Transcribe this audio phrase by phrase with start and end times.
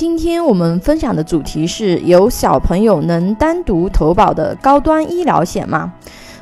[0.00, 5.92] 今天我们分享的主题是有小朋友能单独投保的高端医疗险吗？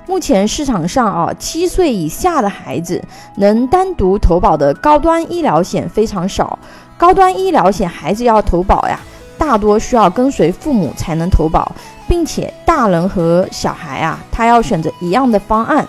[0.07, 3.03] 目前市场上啊，七岁以下的孩子
[3.39, 6.57] 能单独投保的高端医疗险非常少。
[6.97, 9.01] 高端医疗险孩子要投保呀，
[9.37, 11.73] 大多需要跟随父母才能投保，
[12.07, 15.85] 并且大人和小孩啊，他要选择一样的方案。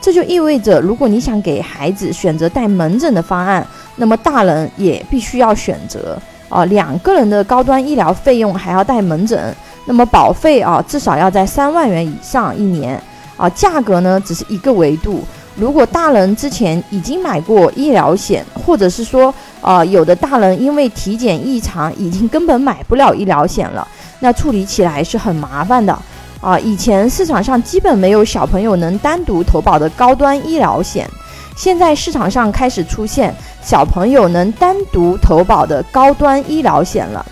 [0.00, 3.64] 这就意味着，如果你想给孩子选择带门诊的方案，
[3.94, 6.20] 那么大人也必须要选择
[6.52, 9.56] 啊，两个人的高端医疗费用还要带门诊，
[9.86, 13.00] 那么保费啊至少要在三万元以上一年。
[13.38, 15.24] 啊，价格呢只是一个维度。
[15.56, 23.86] 如果大人之前已经买过医疗险，或者是说，啊，有的大人因为体检异常，已经根本买不了医疗险了，
[24.20, 25.98] 那处理起来是很麻烦的。
[26.40, 31.08] 啊，以前市场上基本没有小朋友能单独投保的高端医疗险，
[31.56, 37.24] 现在市场上开始出现小朋友能单独投保的高端医疗险了。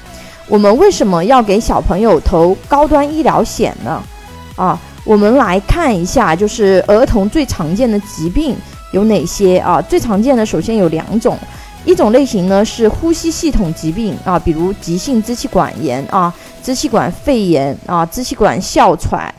[0.49, 4.03] 我们为什么要给小朋友投高端医疗险呢？
[4.57, 4.79] 啊？
[5.05, 8.55] 我们来看一下，就是儿童最常见的疾病
[8.93, 9.81] 有哪些啊？
[9.81, 11.39] 最常见的首先有两种，
[11.87, 16.33] 一种类型呢是呼吸系统疾病啊，比如急性支气管炎啊、
[16.63, 19.35] 支气管肺炎啊、支气管哮喘。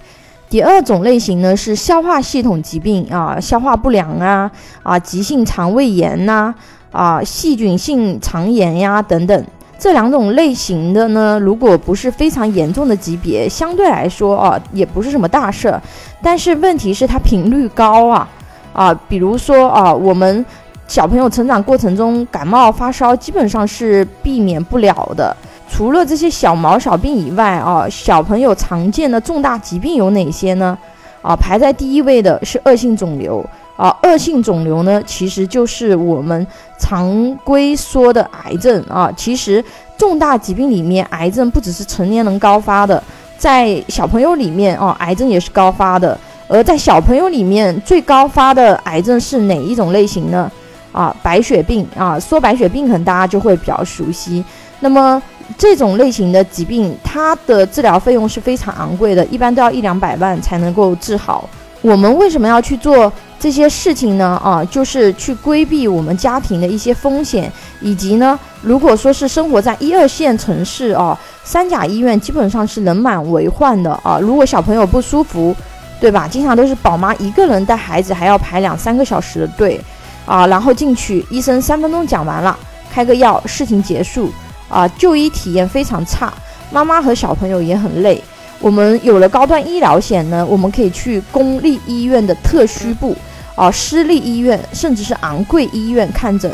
[0.50, 4.50] 第二种类型呢是消化系统疾病啊，消化不良啊、
[4.82, 6.54] 啊急性肠胃炎呐、
[6.92, 9.46] 啊细菌性肠炎呀等等。
[9.80, 15.82] 这两种类型的呢，如果不是非常严重的级别，相对来说啊，也不是什么大事儿。
[16.22, 18.30] 但是问题是它频率高啊
[18.74, 20.46] 啊，比如说啊，我们
[20.88, 25.36] 小朋友成长过程中感冒发烧基本上是避免不了的。
[25.68, 30.78] 除了这些小毛小病以外啊，小朋友常见的重大疾病有哪些呢？
[31.24, 33.44] 啊，排在第一位的是恶性肿瘤。
[33.82, 36.46] 啊，恶性肿瘤呢，其实就是我们
[36.78, 39.12] 常规说的癌症啊。
[39.18, 39.64] 其实
[39.98, 43.04] 重大疾病里面，癌症不只是成年人高发的，
[43.40, 46.16] 在小朋友里面啊，癌症也是高发的。
[46.48, 50.52] 而在小朋友里面最高发的癌症是哪一种类型呢？
[50.92, 54.46] 啊，白血病啊，说白血病可能大家就会比较熟悉。
[54.82, 55.20] 那么
[55.58, 61.50] 这种类型的疾病，它的治疗费用是非常昂贵的，一般都要一两百万才能够治好。
[61.82, 63.12] 我们为什么要去做？
[63.42, 74.20] 这些事情呢，啊，就是去规避我们家庭的一些风险，以及呢，如果说是生活在一二线城市啊，三甲医院基本上是人满为患的啊。
[74.22, 75.56] 如果小朋友不舒服，
[76.00, 76.28] 对吧？
[76.28, 79.82] 经常都是宝妈一个人带孩子，还要排两三个小时的队
[80.28, 80.46] 啊。
[80.46, 82.56] 然后进去，医生三分钟讲完了，
[82.94, 84.32] 开个药，事情结束
[84.70, 84.88] 啊。
[84.90, 86.32] 就医体验非常差，
[86.72, 88.24] 妈妈和小朋友也很累。
[88.60, 93.16] 我们有了高端医疗险呢，我们可以去公立医院的特需部。
[93.62, 96.52] 啊，私立医院甚至是昂贵医院看诊，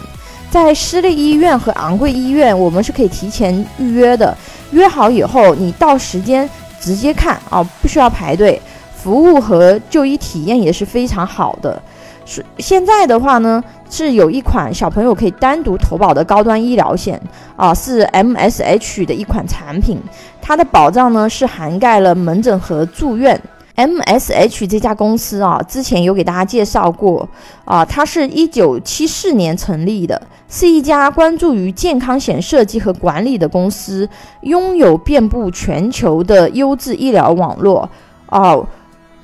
[0.51, 4.37] 在私立医院和昂贵医院，我们是可以提前预约的。
[4.71, 6.49] 约好以后，你到时间
[6.81, 8.61] 直接看啊，不需要排队。
[8.93, 11.81] 服务和就医体验也是非常好的。
[12.25, 17.17] 是现在的话呢，是有一款小朋友可以单独投保的高端医疗险
[17.55, 19.97] 啊，是 MSH 的一款产品，
[20.41, 23.41] 它的保障呢是涵盖了门诊和住院。
[23.77, 27.29] MSH 这家公司啊，之前有给大家介绍过
[27.63, 34.09] 啊，它是一九七四年成立的，是一家关注于健康险设计和管理的公司，
[34.41, 37.87] 拥有遍布全球的优质医疗网络
[38.25, 38.57] 啊。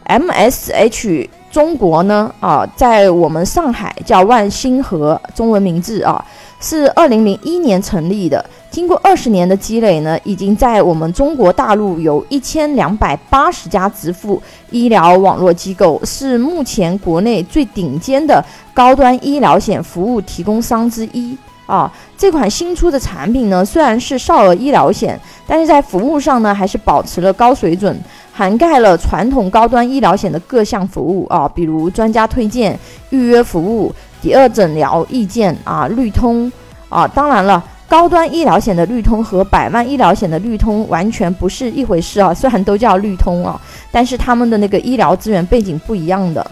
[0.06, 6.24] MSH 中国呢啊，在我们上海叫万星河，中文名字啊。
[6.60, 14.42] 是二零零一年成立的，经过二十年的积累呢，已经在我们中国大陆有一千两百八十家支付
[14.72, 18.42] 医疗网络机构，是目前国内最顶尖的
[18.74, 21.92] 高端医疗险服务提供商之一啊。
[22.18, 28.00] 这款新出的产品呢，虽然是少儿医疗险，但是在服务上呢，还是保持了高水准，
[28.36, 32.78] 涵盖了传统高端医疗险的各项服务啊，比如专家推荐、
[33.12, 33.94] 预约服务。
[34.24, 36.52] 第二诊疗意见啊，绿通
[36.90, 42.34] 啊，当然了，高端医疗险的绿通和百万医疗险的绿通完全不是一回事啊。
[42.34, 43.60] 虽然都叫绿通啊，
[43.92, 46.52] 但是他们的那个医疗资源背景不一样的，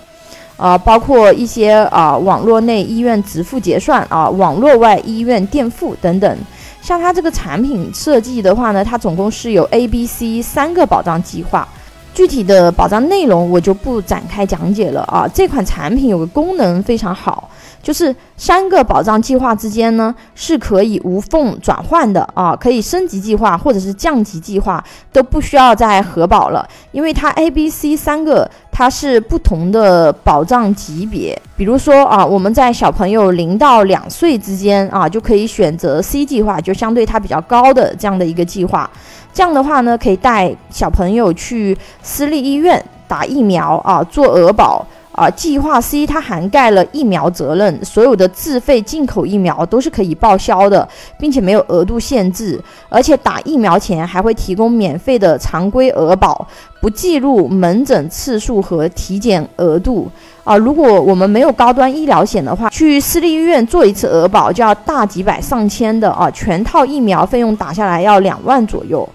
[0.58, 6.38] 啊，包括一些啊网络内医院直付结算啊，网络外医院垫付等等。
[6.82, 11.68] 像它这个产品设计的话呢，它总共是有 A、B、C 三个保障计划。
[12.14, 15.26] 具体的保障内容我就不展开讲解了啊。
[15.34, 17.50] 这款产品有个功能非常好，
[17.82, 31.40] 就是三个保障计划之间呢是可以无缝转换的啊，可以升级计划或者是降级计划都不需要再核保了，因为它 A、B、C 三个它是不同的保障级别。
[31.58, 38.90] 比如说啊，我们在小朋友零到两岁之间啊，就可以选择 C 计划，就相对它比较高的这样的一个计划。
[39.34, 44.86] 这样的话呢，可以带小朋友去私立医院打疫苗啊，做额保。
[45.12, 50.88] 啊，计划 C 它涵盖了疫苗责任，所有的自费进口疫苗都是可以报销的，
[51.20, 56.48] 并且没有额度限制，而且打疫苗前还会提供免费的常规额保，
[56.80, 60.10] 不计入门诊次数和体检额度。
[60.44, 69.08] 啊，如果我们没有高端医疗险的话，去私立医院做一次额保就要大几百上千的啊，全套疫苗费用打下来要两万左右。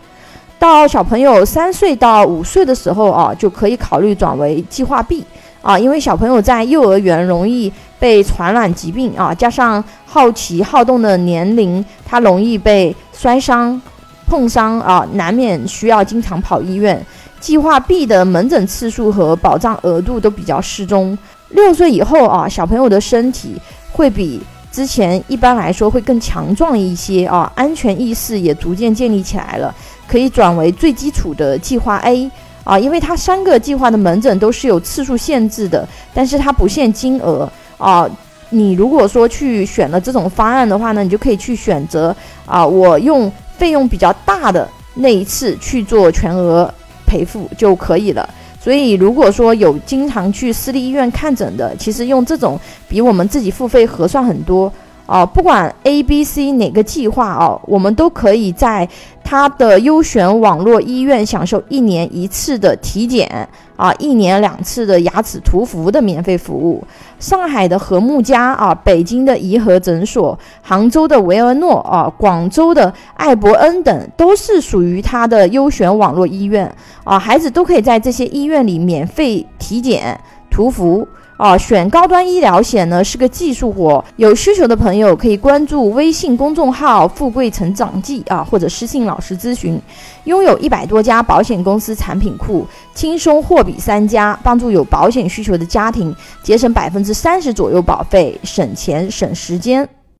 [0.59, 5.25] 到小朋友三岁到五岁的时候啊，就可以考虑转为计划 B。
[5.63, 13.81] 啊，因为小朋友在幼儿园容易被传染疾病啊，加上好奇好动的年龄，他容易被摔伤、
[14.27, 17.05] 碰伤啊，难免需要经常跑医院。
[17.41, 21.17] 计划 B 的门诊次数和保障额度都比较适中。
[21.51, 23.61] 六岁以后啊，小朋友的身体
[23.93, 24.41] 会比
[24.73, 29.75] 之前一般来说会更强壮一些啊，安全意识也逐渐建立起来了，
[30.09, 32.31] 可以转为最基础的计划 A。
[32.67, 37.49] 啊，因为它三个计划的门诊都是有次数限制的，但是它不限金额
[37.79, 38.07] 啊。
[38.51, 42.15] 你如果说去选了这种方案的话呢，你就可以去选择
[42.45, 46.73] 啊，我用费用比较大的那一次去做全额
[47.07, 48.29] 赔付就可以了。
[48.61, 52.59] 所以如果说有经常去私立医院看诊的，其实用这种
[52.89, 54.73] 比我们自己付费合算很多。
[55.07, 58.89] 啊，不管 A、B、C 哪个计划啊，我们都可以在
[59.23, 66.83] 它的优选网络医院享受一年一次的体检啊，一年两次的牙齿涂氟的免费服务。
[67.21, 76.71] 上海的和睦家啊，北京的颐和诊所，杭州的维尔诺啊，广州的艾伯恩等，都是属于它的优选网络医院
[77.05, 80.19] 啊，孩子都可以在这些医院里免费体检、
[80.51, 81.07] 涂氟。
[81.37, 89.81] 啊，选高端医疗险呢是个技术活，有需求的朋友可以关注微信公众号“富贵成长记”啊，或者私信老师咨询。
[90.25, 99.89] 拥有一百多家保险公司产品库，轻松货比三家，帮助有保险需求的家庭节省百分之三十左右保费，省钱省时间。